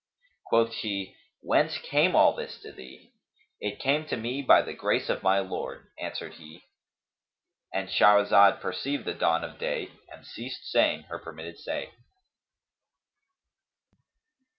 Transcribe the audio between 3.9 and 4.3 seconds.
to